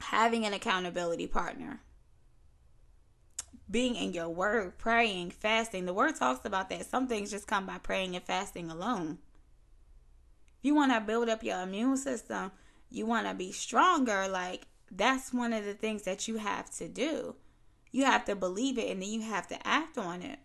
having 0.00 0.46
an 0.46 0.52
accountability 0.54 1.26
partner, 1.26 1.80
being 3.70 3.96
in 3.96 4.12
your 4.12 4.28
word, 4.28 4.78
praying, 4.78 5.30
fasting. 5.30 5.86
The 5.86 5.94
word 5.94 6.16
talks 6.16 6.44
about 6.44 6.68
that. 6.70 6.86
Some 6.86 7.06
things 7.08 7.30
just 7.30 7.46
come 7.46 7.66
by 7.66 7.78
praying 7.78 8.16
and 8.16 8.24
fasting 8.24 8.70
alone 8.70 9.18
If 10.58 10.66
you 10.66 10.74
want 10.74 10.92
to 10.92 11.00
build 11.00 11.28
up 11.28 11.42
your 11.42 11.60
immune 11.62 11.96
system, 11.96 12.52
you 12.90 13.06
want 13.06 13.26
to 13.26 13.34
be 13.34 13.52
stronger, 13.52 14.28
like 14.28 14.66
that's 14.90 15.32
one 15.32 15.52
of 15.52 15.64
the 15.64 15.74
things 15.74 16.02
that 16.02 16.28
you 16.28 16.36
have 16.38 16.70
to 16.76 16.88
do. 16.88 17.34
You 17.92 18.06
have 18.06 18.24
to 18.24 18.34
believe 18.34 18.78
it 18.78 18.90
and 18.90 19.00
then 19.00 19.08
you 19.10 19.20
have 19.22 19.46
to 19.48 19.66
act 19.66 19.98
on 19.98 20.22
it. 20.22 20.38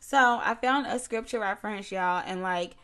So 0.00 0.40
I 0.42 0.54
found 0.54 0.86
a 0.86 0.98
scripture 0.98 1.40
reference, 1.40 1.92
y'all, 1.92 2.22
and 2.24 2.40
like 2.40 2.76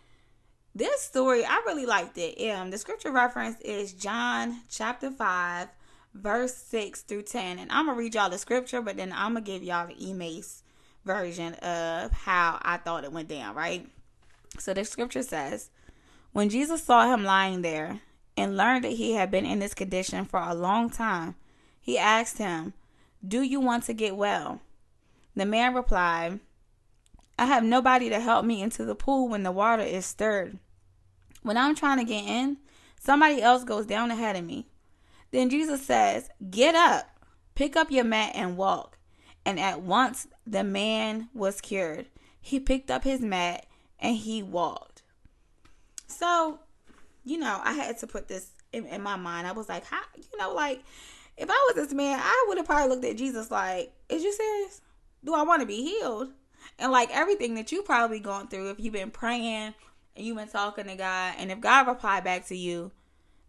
this 0.74 1.00
story, 1.00 1.44
I 1.44 1.62
really 1.64 1.86
liked 1.86 2.18
it. 2.18 2.50
Um, 2.50 2.70
the 2.70 2.78
scripture 2.78 3.12
reference 3.12 3.60
is 3.60 3.92
John 3.92 4.60
chapter 4.68 5.10
5, 5.10 5.68
verse 6.12 6.54
6 6.54 7.02
through 7.02 7.22
10. 7.22 7.60
And 7.60 7.70
I'm 7.72 7.86
gonna 7.86 7.96
read 7.96 8.14
y'all 8.14 8.28
the 8.28 8.38
scripture, 8.38 8.82
but 8.82 8.96
then 8.96 9.12
I'm 9.12 9.34
gonna 9.34 9.40
give 9.40 9.62
y'all 9.62 9.86
the 9.86 10.10
Emmaus 10.10 10.64
version 11.04 11.54
of 11.54 12.10
how 12.12 12.58
I 12.60 12.76
thought 12.78 13.04
it 13.04 13.12
went 13.12 13.28
down, 13.28 13.54
right? 13.54 13.88
So 14.58 14.74
the 14.74 14.84
scripture 14.84 15.22
says, 15.22 15.70
when 16.32 16.48
Jesus 16.48 16.82
saw 16.82 17.06
him 17.06 17.24
lying 17.24 17.62
there 17.62 18.00
and 18.36 18.56
learned 18.56 18.84
that 18.84 18.92
he 18.92 19.12
had 19.12 19.30
been 19.30 19.46
in 19.46 19.60
this 19.60 19.74
condition 19.74 20.24
for 20.24 20.40
a 20.40 20.54
long 20.54 20.90
time, 20.90 21.36
he 21.80 21.96
asked 21.96 22.38
him, 22.38 22.74
Do 23.26 23.42
you 23.42 23.60
want 23.60 23.84
to 23.84 23.94
get 23.94 24.16
well? 24.16 24.60
The 25.34 25.46
man 25.46 25.74
replied, 25.74 26.40
I 27.38 27.46
have 27.46 27.64
nobody 27.64 28.08
to 28.08 28.20
help 28.20 28.44
me 28.44 28.62
into 28.62 28.84
the 28.84 28.94
pool 28.94 29.28
when 29.28 29.42
the 29.42 29.52
water 29.52 29.82
is 29.82 30.06
stirred. 30.06 30.58
When 31.42 31.56
I'm 31.56 31.74
trying 31.74 31.98
to 31.98 32.04
get 32.04 32.24
in, 32.24 32.58
somebody 33.00 33.42
else 33.42 33.64
goes 33.64 33.86
down 33.86 34.10
ahead 34.10 34.36
of 34.36 34.44
me. 34.44 34.68
Then 35.30 35.50
Jesus 35.50 35.84
says, 35.84 36.30
Get 36.50 36.74
up, 36.74 37.08
pick 37.54 37.76
up 37.76 37.90
your 37.90 38.04
mat, 38.04 38.32
and 38.34 38.56
walk. 38.56 38.98
And 39.44 39.58
at 39.58 39.82
once 39.82 40.28
the 40.46 40.64
man 40.64 41.28
was 41.34 41.60
cured. 41.60 42.06
He 42.40 42.60
picked 42.60 42.90
up 42.90 43.04
his 43.04 43.20
mat 43.20 43.66
and 43.98 44.16
he 44.16 44.42
walked. 44.42 45.02
So, 46.06 46.60
you 47.24 47.38
know, 47.38 47.60
I 47.64 47.72
had 47.72 47.98
to 47.98 48.06
put 48.06 48.28
this 48.28 48.50
in, 48.72 48.86
in 48.86 49.02
my 49.02 49.16
mind. 49.16 49.46
I 49.46 49.52
was 49.52 49.68
like, 49.68 49.84
how, 49.84 50.02
you 50.16 50.38
know, 50.38 50.52
like, 50.52 50.82
if 51.36 51.50
I 51.50 51.64
was 51.68 51.74
this 51.74 51.94
man, 51.94 52.18
I 52.22 52.44
would 52.48 52.58
have 52.58 52.66
probably 52.66 52.88
looked 52.88 53.04
at 53.04 53.16
Jesus 53.16 53.50
like, 53.50 53.92
is 54.08 54.22
you 54.22 54.32
serious? 54.32 54.80
Do 55.24 55.34
I 55.34 55.42
want 55.42 55.60
to 55.60 55.66
be 55.66 55.82
healed? 55.82 56.28
And 56.78 56.92
like 56.92 57.10
everything 57.14 57.54
that 57.54 57.72
you 57.72 57.82
probably 57.82 58.20
gone 58.20 58.48
through, 58.48 58.70
if 58.70 58.80
you've 58.80 58.92
been 58.92 59.10
praying 59.10 59.74
and 60.16 60.26
you've 60.26 60.36
been 60.36 60.48
talking 60.48 60.86
to 60.86 60.94
God, 60.94 61.34
and 61.38 61.50
if 61.50 61.60
God 61.60 61.86
replied 61.86 62.24
back 62.24 62.46
to 62.46 62.56
you, 62.56 62.92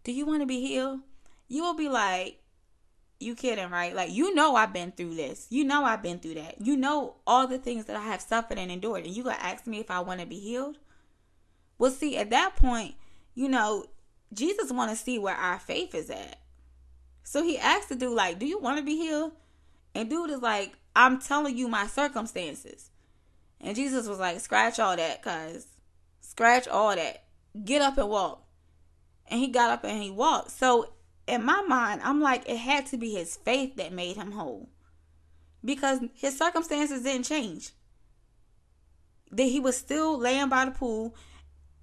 do 0.04 0.12
you 0.12 0.26
want 0.26 0.42
to 0.42 0.46
be 0.46 0.60
healed? 0.60 1.00
You 1.48 1.62
will 1.62 1.74
be 1.74 1.88
like, 1.88 2.40
you 3.18 3.34
kidding, 3.34 3.70
right? 3.70 3.94
Like, 3.94 4.12
you 4.12 4.34
know, 4.34 4.56
I've 4.56 4.72
been 4.72 4.92
through 4.92 5.14
this. 5.14 5.46
You 5.48 5.64
know, 5.64 5.84
I've 5.84 6.02
been 6.02 6.18
through 6.18 6.34
that. 6.34 6.60
You 6.60 6.76
know, 6.76 7.16
all 7.26 7.46
the 7.46 7.58
things 7.58 7.86
that 7.86 7.96
I 7.96 8.02
have 8.02 8.20
suffered 8.20 8.58
and 8.58 8.70
endured. 8.70 9.04
And 9.04 9.14
you 9.14 9.22
gonna 9.22 9.36
ask 9.40 9.66
me 9.66 9.80
if 9.80 9.90
I 9.90 10.00
want 10.00 10.20
to 10.20 10.26
be 10.26 10.38
healed? 10.38 10.78
Well, 11.78 11.90
see, 11.90 12.16
at 12.16 12.30
that 12.30 12.56
point, 12.56 12.94
you 13.34 13.48
know, 13.48 13.86
Jesus 14.32 14.72
want 14.72 14.90
to 14.90 14.96
see 14.96 15.18
where 15.18 15.34
our 15.34 15.58
faith 15.58 15.94
is 15.94 16.10
at. 16.10 16.40
So 17.26 17.42
he 17.42 17.58
asked 17.58 17.88
the 17.88 17.96
dude, 17.96 18.14
like, 18.14 18.38
do 18.38 18.46
you 18.46 18.60
want 18.60 18.78
to 18.78 18.84
be 18.84 18.96
healed? 18.96 19.32
And 19.96 20.08
dude 20.08 20.30
is 20.30 20.42
like, 20.42 20.72
I'm 20.94 21.20
telling 21.20 21.58
you 21.58 21.66
my 21.66 21.88
circumstances. 21.88 22.90
And 23.60 23.74
Jesus 23.74 24.06
was 24.06 24.20
like, 24.20 24.38
scratch 24.38 24.78
all 24.78 24.96
that, 24.96 25.22
cuz. 25.22 25.66
Scratch 26.20 26.68
all 26.68 26.94
that. 26.94 27.24
Get 27.64 27.82
up 27.82 27.98
and 27.98 28.08
walk. 28.08 28.46
And 29.28 29.40
he 29.40 29.48
got 29.48 29.70
up 29.70 29.84
and 29.84 30.00
he 30.00 30.10
walked. 30.10 30.52
So 30.52 30.92
in 31.26 31.44
my 31.44 31.62
mind, 31.62 32.00
I'm 32.04 32.20
like, 32.20 32.48
it 32.48 32.58
had 32.58 32.86
to 32.86 32.96
be 32.96 33.10
his 33.14 33.36
faith 33.36 33.74
that 33.76 33.92
made 33.92 34.14
him 34.14 34.30
whole. 34.30 34.68
Because 35.64 35.98
his 36.14 36.38
circumstances 36.38 37.02
didn't 37.02 37.24
change. 37.24 37.72
That 39.32 39.42
he 39.42 39.58
was 39.58 39.76
still 39.76 40.16
laying 40.16 40.48
by 40.48 40.66
the 40.66 40.70
pool 40.70 41.16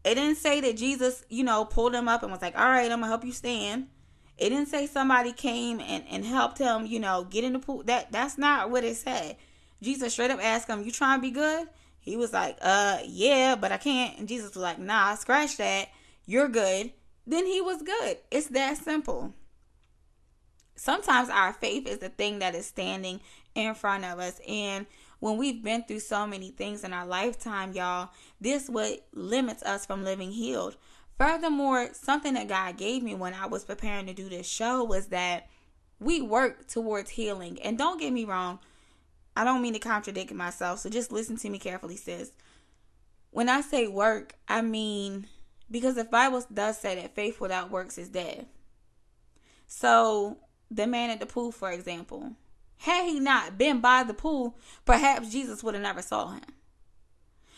it 0.03 0.15
didn't 0.15 0.37
say 0.37 0.59
that 0.61 0.75
Jesus, 0.75 1.23
you 1.29 1.43
know, 1.43 1.63
pulled 1.63 1.95
him 1.95 2.07
up 2.07 2.23
and 2.23 2.31
was 2.31 2.41
like, 2.41 2.57
all 2.57 2.67
right, 2.67 2.91
I'm 2.91 2.99
going 2.99 3.01
to 3.01 3.07
help 3.07 3.23
you 3.23 3.31
stand. 3.31 3.87
It 4.37 4.49
didn't 4.49 4.67
say 4.67 4.87
somebody 4.87 5.31
came 5.31 5.79
and, 5.79 6.03
and 6.09 6.25
helped 6.25 6.57
him, 6.57 6.85
you 6.85 6.99
know, 6.99 7.25
get 7.29 7.43
in 7.43 7.53
the 7.53 7.59
pool. 7.59 7.83
That 7.83 8.11
That's 8.11 8.37
not 8.37 8.69
what 8.69 8.83
it 8.83 8.95
said. 8.97 9.37
Jesus 9.81 10.13
straight 10.13 10.31
up 10.31 10.43
asked 10.43 10.69
him, 10.69 10.83
you 10.83 10.91
trying 10.91 11.19
to 11.19 11.21
be 11.21 11.31
good? 11.31 11.67
He 11.99 12.17
was 12.17 12.33
like, 12.33 12.57
uh, 12.61 12.99
yeah, 13.05 13.55
but 13.55 13.71
I 13.71 13.77
can't. 13.77 14.17
And 14.17 14.27
Jesus 14.27 14.55
was 14.55 14.63
like, 14.63 14.79
nah, 14.79 15.15
scratch 15.15 15.57
that. 15.57 15.89
You're 16.25 16.49
good. 16.49 16.91
Then 17.25 17.45
he 17.45 17.61
was 17.61 17.81
good. 17.81 18.17
It's 18.31 18.47
that 18.47 18.77
simple. 18.77 19.33
Sometimes 20.75 21.29
our 21.29 21.53
faith 21.53 21.87
is 21.87 21.99
the 21.99 22.09
thing 22.09 22.39
that 22.39 22.55
is 22.55 22.65
standing 22.65 23.21
in 23.55 23.75
front 23.75 24.03
of 24.03 24.19
us. 24.19 24.41
And 24.47 24.85
when 25.19 25.37
we've 25.37 25.63
been 25.63 25.83
through 25.83 25.99
so 25.99 26.27
many 26.27 26.49
things 26.49 26.83
in 26.83 26.91
our 26.91 27.05
lifetime, 27.05 27.71
y'all, 27.71 28.09
this 28.41 28.69
what 28.69 29.05
limits 29.13 29.63
us 29.63 29.85
from 29.85 30.03
living 30.03 30.31
healed. 30.31 30.75
Furthermore, 31.17 31.89
something 31.93 32.33
that 32.33 32.47
God 32.47 32.77
gave 32.77 33.03
me 33.03 33.15
when 33.15 33.33
I 33.33 33.45
was 33.45 33.65
preparing 33.65 34.07
to 34.07 34.13
do 34.13 34.29
this 34.29 34.47
show 34.47 34.83
was 34.83 35.07
that 35.07 35.47
we 35.99 36.21
work 36.21 36.67
towards 36.67 37.11
healing. 37.11 37.61
And 37.61 37.77
don't 37.77 37.99
get 37.99 38.11
me 38.11 38.25
wrong, 38.25 38.59
I 39.35 39.43
don't 39.43 39.61
mean 39.61 39.73
to 39.73 39.79
contradict 39.79 40.33
myself, 40.33 40.79
so 40.79 40.89
just 40.89 41.11
listen 41.11 41.37
to 41.37 41.49
me 41.49 41.59
carefully, 41.59 41.95
sis. 41.95 42.31
When 43.31 43.49
I 43.49 43.61
say 43.61 43.87
work, 43.87 44.35
I 44.47 44.61
mean 44.61 45.27
because 45.73 45.95
the 45.95 46.03
Bible 46.03 46.45
does 46.53 46.77
say 46.77 46.95
that 46.95 47.15
faith 47.15 47.41
without 47.41 47.71
works 47.71 47.97
is 47.97 48.09
dead. 48.09 48.45
So, 49.65 50.37
the 50.69 50.85
man 50.85 51.09
at 51.09 51.19
the 51.19 51.25
pool, 51.25 51.51
for 51.51 51.71
example, 51.71 52.33
had 52.77 53.05
he 53.05 53.19
not 53.19 53.57
been 53.57 53.81
by 53.81 54.03
the 54.03 54.13
pool, 54.13 54.55
perhaps 54.85 55.31
Jesus 55.31 55.63
would 55.63 55.73
have 55.73 55.81
never 55.81 56.03
saw 56.03 56.33
him. 56.33 56.43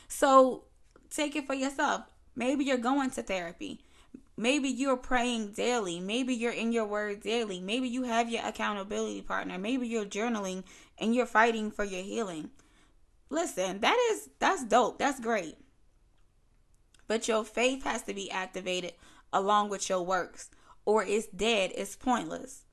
So, 0.07 0.63
take 1.09 1.35
it 1.35 1.45
for 1.45 1.55
yourself. 1.55 2.03
Maybe 2.35 2.65
you're 2.65 2.77
going 2.77 3.11
to 3.11 3.23
therapy. 3.23 3.81
Maybe 4.37 4.67
you're 4.67 4.97
praying 4.97 5.53
daily. 5.53 5.99
Maybe 6.01 6.33
you're 6.33 6.51
in 6.51 6.73
your 6.73 6.85
word 6.85 7.21
daily. 7.21 7.61
Maybe 7.61 7.87
you 7.87 8.03
have 8.03 8.29
your 8.29 8.45
accountability 8.45 9.21
partner. 9.21 9.57
Maybe 9.57 9.87
you're 9.87 10.05
journaling 10.05 10.63
and 10.97 11.15
you're 11.15 11.25
fighting 11.25 11.71
for 11.71 11.85
your 11.85 12.03
healing. 12.03 12.49
Listen, 13.29 13.79
that 13.79 13.97
is 14.11 14.29
that's 14.39 14.65
dope. 14.65 14.99
That's 14.99 15.19
great. 15.19 15.57
But 17.07 17.27
your 17.27 17.45
faith 17.45 17.83
has 17.83 18.01
to 18.03 18.13
be 18.13 18.29
activated 18.29 18.93
along 19.31 19.69
with 19.69 19.89
your 19.89 20.01
works, 20.01 20.49
or 20.85 21.03
it's 21.03 21.27
dead, 21.27 21.71
it's 21.75 21.95
pointless. 21.95 22.64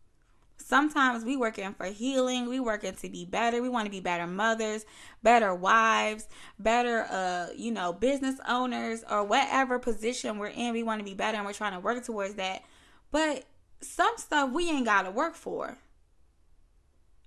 Sometimes 0.64 1.24
we 1.24 1.36
working 1.36 1.74
for 1.74 1.86
healing, 1.86 2.48
we 2.48 2.60
working 2.60 2.94
to 2.94 3.08
be 3.08 3.24
better. 3.24 3.60
We 3.60 3.68
want 3.68 3.86
to 3.86 3.90
be 3.90 4.00
better 4.00 4.26
mothers, 4.26 4.84
better 5.22 5.54
wives, 5.54 6.28
better 6.58 7.06
uh, 7.10 7.48
you 7.56 7.70
know, 7.70 7.92
business 7.92 8.38
owners 8.48 9.04
or 9.10 9.24
whatever 9.24 9.78
position 9.78 10.38
we're 10.38 10.48
in. 10.48 10.72
We 10.72 10.82
want 10.82 11.00
to 11.00 11.04
be 11.04 11.14
better 11.14 11.36
and 11.36 11.46
we're 11.46 11.52
trying 11.52 11.74
to 11.74 11.80
work 11.80 12.04
towards 12.04 12.34
that. 12.34 12.62
But 13.10 13.44
some 13.80 14.12
stuff 14.16 14.52
we 14.52 14.70
ain't 14.70 14.86
got 14.86 15.02
to 15.02 15.10
work 15.10 15.34
for. 15.34 15.78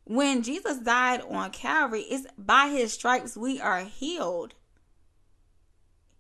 When 0.06 0.44
Jesus 0.44 0.78
died 0.78 1.22
on 1.30 1.52
Calvary, 1.52 2.02
it's 2.02 2.28
by 2.38 2.70
his 2.70 2.94
stripes 2.94 3.36
we 3.36 3.60
are 3.60 3.82
healed. 3.82 4.54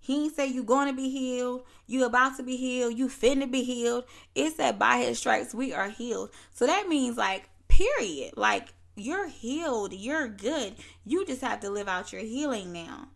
He 0.05 0.25
ain't 0.25 0.35
say 0.35 0.45
you 0.45 0.61
going 0.61 0.87
to 0.87 0.93
be 0.93 1.09
healed. 1.09 1.63
You 1.87 2.05
about 2.05 2.37
to 2.37 2.43
be 2.43 2.57
healed. 2.57 2.95
You 2.95 3.07
finna 3.07 3.49
be 3.49 3.63
healed. 3.63 4.03
It 4.35 4.53
said 4.53 4.77
by 4.77 4.99
his 4.99 5.17
stripes 5.17 5.51
we 5.51 5.73
are 5.73 5.89
healed. 5.89 6.29
So 6.53 6.67
that 6.67 6.87
means 6.87 7.17
like 7.17 7.49
period. 7.67 8.37
Like 8.37 8.67
you're 8.95 9.27
healed. 9.27 9.93
You're 9.93 10.27
good. 10.27 10.75
You 11.05 11.25
just 11.25 11.41
have 11.41 11.61
to 11.61 11.71
live 11.71 11.87
out 11.87 12.13
your 12.13 12.21
healing 12.21 12.71
now. 12.71 13.07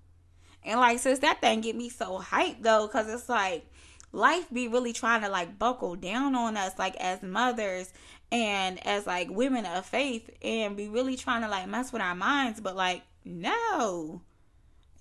And 0.64 0.80
like 0.80 0.98
sis, 0.98 1.20
that 1.20 1.42
thing 1.42 1.62
get 1.62 1.76
me 1.76 1.90
so 1.90 2.18
hyped 2.18 2.64
though, 2.64 2.88
cause 2.88 3.08
it's 3.08 3.30
like 3.30 3.68
life 4.12 4.48
be 4.52 4.68
really 4.68 4.92
trying 4.92 5.22
to 5.22 5.30
like 5.30 5.60
buckle 5.60 5.96
down 5.96 6.34
on 6.34 6.58
us, 6.58 6.80
like 6.80 6.96
as 6.96 7.22
mothers 7.22 7.94
and 8.32 8.84
as 8.84 9.06
like 9.06 9.30
women 9.30 9.68
of 9.68 9.86
faith, 9.86 10.28
and 10.42 10.76
be 10.76 10.90
really 10.90 11.16
trying 11.16 11.44
to 11.44 11.50
like 11.50 11.68
mess 11.68 11.94
with 11.94 12.02
our 12.02 12.16
minds. 12.16 12.60
But 12.60 12.76
like, 12.76 13.04
no, 13.24 14.24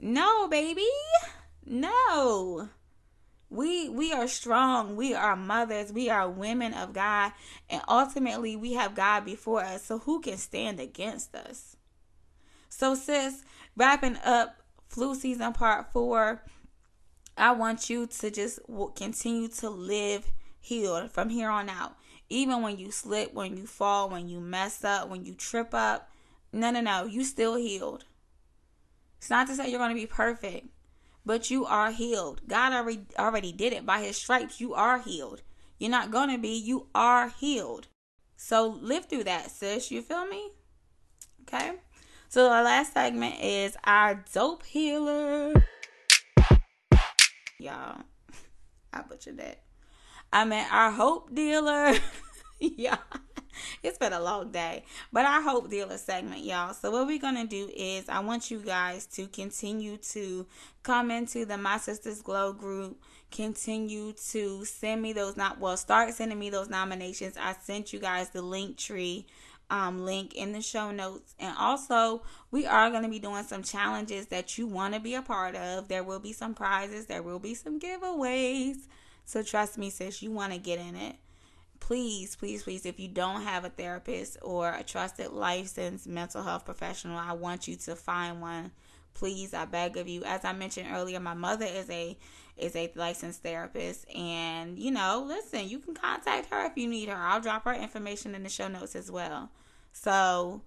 no, 0.00 0.48
baby. 0.48 0.84
No. 1.68 2.70
We 3.50 3.88
we 3.88 4.12
are 4.12 4.26
strong. 4.26 4.96
We 4.96 5.14
are 5.14 5.36
mothers. 5.36 5.92
We 5.92 6.08
are 6.08 6.28
women 6.28 6.72
of 6.72 6.92
God. 6.92 7.32
And 7.68 7.82
ultimately 7.88 8.56
we 8.56 8.72
have 8.74 8.94
God 8.94 9.24
before 9.24 9.62
us. 9.62 9.84
So 9.84 9.98
who 9.98 10.20
can 10.20 10.38
stand 10.38 10.80
against 10.80 11.34
us? 11.34 11.76
So 12.68 12.94
sis, 12.94 13.42
wrapping 13.76 14.16
up 14.24 14.56
flu 14.88 15.14
season 15.14 15.52
part 15.52 15.92
4, 15.92 16.42
I 17.36 17.52
want 17.52 17.90
you 17.90 18.06
to 18.06 18.30
just 18.30 18.60
continue 18.94 19.48
to 19.48 19.70
live 19.70 20.32
healed 20.60 21.10
from 21.10 21.28
here 21.28 21.50
on 21.50 21.68
out. 21.68 21.96
Even 22.30 22.62
when 22.62 22.78
you 22.78 22.90
slip, 22.90 23.32
when 23.32 23.56
you 23.56 23.66
fall, 23.66 24.08
when 24.08 24.28
you 24.28 24.40
mess 24.40 24.84
up, 24.84 25.08
when 25.08 25.24
you 25.24 25.34
trip 25.34 25.72
up, 25.72 26.10
no, 26.52 26.70
no, 26.70 26.80
no, 26.80 27.04
you 27.04 27.24
still 27.24 27.56
healed. 27.56 28.04
It's 29.18 29.30
not 29.30 29.46
to 29.48 29.54
say 29.54 29.70
you're 29.70 29.78
going 29.78 29.94
to 29.94 30.00
be 30.00 30.06
perfect 30.06 30.68
but 31.28 31.50
you 31.50 31.66
are 31.66 31.90
healed. 31.90 32.40
God 32.48 32.72
already 32.72 33.02
already 33.18 33.52
did 33.52 33.74
it 33.74 33.84
by 33.84 34.00
his 34.00 34.16
stripes. 34.16 34.62
You 34.62 34.72
are 34.72 34.98
healed. 34.98 35.42
You're 35.78 35.90
not 35.90 36.10
going 36.10 36.30
to 36.30 36.38
be, 36.38 36.56
you 36.56 36.86
are 36.94 37.28
healed. 37.28 37.86
So 38.38 38.78
live 38.80 39.10
through 39.10 39.24
that, 39.24 39.50
sis. 39.50 39.90
You 39.90 40.00
feel 40.00 40.24
me? 40.24 40.52
Okay. 41.42 41.72
So 42.30 42.48
our 42.48 42.64
last 42.64 42.94
segment 42.94 43.34
is 43.42 43.76
our 43.84 44.24
dope 44.32 44.64
healer. 44.64 45.52
Y'all, 47.58 48.04
I 48.94 49.02
butchered 49.06 49.36
that. 49.36 49.60
I 50.32 50.46
meant 50.46 50.72
our 50.72 50.90
hope 50.90 51.34
dealer. 51.34 51.92
yeah. 52.58 52.96
it's 53.82 53.98
been 53.98 54.12
a 54.12 54.20
long 54.20 54.50
day. 54.50 54.84
But 55.12 55.26
our 55.26 55.42
hope 55.42 55.70
dealer 55.70 55.98
segment, 55.98 56.44
y'all. 56.44 56.74
So 56.74 56.90
what 56.90 57.06
we're 57.06 57.18
gonna 57.18 57.46
do 57.46 57.70
is 57.74 58.08
I 58.08 58.20
want 58.20 58.50
you 58.50 58.60
guys 58.60 59.06
to 59.06 59.26
continue 59.26 59.96
to 59.96 60.46
come 60.82 61.10
into 61.10 61.44
the 61.44 61.58
My 61.58 61.78
Sisters 61.78 62.20
Glow 62.22 62.52
group. 62.52 63.00
Continue 63.30 64.14
to 64.30 64.64
send 64.64 65.02
me 65.02 65.12
those 65.12 65.36
not 65.36 65.60
well, 65.60 65.76
start 65.76 66.14
sending 66.14 66.38
me 66.38 66.48
those 66.48 66.70
nominations. 66.70 67.36
I 67.38 67.54
sent 67.60 67.92
you 67.92 67.98
guys 67.98 68.30
the 68.30 68.40
link 68.40 68.78
tree 68.78 69.26
um, 69.70 70.04
link 70.04 70.34
in 70.34 70.52
the 70.52 70.62
show 70.62 70.90
notes. 70.90 71.34
And 71.38 71.54
also, 71.58 72.22
we 72.50 72.66
are 72.66 72.90
going 72.90 73.02
to 73.02 73.08
be 73.08 73.18
doing 73.18 73.44
some 73.44 73.62
challenges 73.62 74.26
that 74.26 74.56
you 74.56 74.66
want 74.66 74.94
to 74.94 75.00
be 75.00 75.14
a 75.14 75.22
part 75.22 75.54
of. 75.56 75.88
There 75.88 76.02
will 76.04 76.20
be 76.20 76.32
some 76.32 76.54
prizes, 76.54 77.06
there 77.06 77.22
will 77.22 77.38
be 77.38 77.54
some 77.54 77.78
giveaways. 77.78 78.86
So, 79.24 79.42
trust 79.42 79.76
me, 79.76 79.90
sis, 79.90 80.22
you 80.22 80.30
want 80.30 80.52
to 80.52 80.58
get 80.58 80.78
in 80.78 80.96
it 80.96 81.16
please, 81.80 82.36
please, 82.36 82.62
please, 82.62 82.86
if 82.86 82.98
you 83.00 83.08
don't 83.08 83.42
have 83.42 83.64
a 83.64 83.70
therapist 83.70 84.36
or 84.42 84.72
a 84.72 84.82
trusted 84.82 85.32
licensed 85.32 86.06
mental 86.06 86.42
health 86.42 86.64
professional, 86.64 87.18
I 87.18 87.32
want 87.32 87.68
you 87.68 87.76
to 87.76 87.96
find 87.96 88.40
one. 88.40 88.72
Please, 89.14 89.54
I 89.54 89.64
beg 89.64 89.96
of 89.96 90.06
you. 90.06 90.22
As 90.24 90.44
I 90.44 90.52
mentioned 90.52 90.88
earlier, 90.92 91.18
my 91.18 91.34
mother 91.34 91.66
is 91.66 91.90
a 91.90 92.16
is 92.56 92.74
a 92.74 92.90
licensed 92.96 93.42
therapist 93.42 94.04
and 94.14 94.78
you 94.78 94.90
know, 94.90 95.24
listen, 95.26 95.68
you 95.68 95.78
can 95.78 95.94
contact 95.94 96.52
her 96.52 96.66
if 96.66 96.76
you 96.76 96.88
need 96.88 97.08
her. 97.08 97.16
I'll 97.16 97.40
drop 97.40 97.64
her 97.64 97.74
information 97.74 98.34
in 98.34 98.42
the 98.42 98.48
show 98.48 98.68
notes 98.68 98.96
as 98.96 99.10
well. 99.10 99.50
So, 99.92 100.62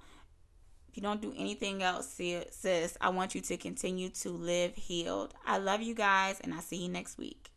if 0.89 0.97
you 0.97 1.04
don't 1.04 1.21
do 1.21 1.34
anything 1.38 1.84
else, 1.84 2.08
sis, 2.08 2.97
I 3.00 3.10
want 3.10 3.36
you 3.36 3.41
to 3.41 3.58
continue 3.58 4.10
to 4.10 4.30
live 4.30 4.76
healed. 4.76 5.34
I 5.45 5.58
love 5.58 5.82
you 5.82 5.95
guys 5.95 6.39
and 6.41 6.54
I'll 6.54 6.62
see 6.62 6.84
you 6.84 6.89
next 6.89 7.17
week. 7.17 7.51